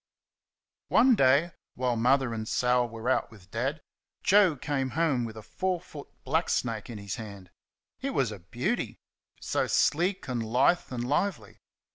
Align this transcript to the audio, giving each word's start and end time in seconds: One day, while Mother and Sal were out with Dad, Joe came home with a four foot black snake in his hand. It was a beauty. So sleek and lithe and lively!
One 0.87 1.13
day, 1.13 1.51
while 1.75 1.95
Mother 1.95 2.33
and 2.33 2.47
Sal 2.47 2.89
were 2.89 3.07
out 3.07 3.29
with 3.29 3.51
Dad, 3.51 3.83
Joe 4.23 4.55
came 4.55 4.89
home 4.97 5.25
with 5.25 5.37
a 5.37 5.43
four 5.43 5.79
foot 5.79 6.07
black 6.23 6.49
snake 6.49 6.89
in 6.89 6.97
his 6.97 7.17
hand. 7.17 7.51
It 8.01 8.15
was 8.15 8.31
a 8.31 8.39
beauty. 8.39 8.97
So 9.41 9.67
sleek 9.67 10.27
and 10.27 10.41
lithe 10.43 10.91
and 10.91 11.07
lively! 11.07 11.59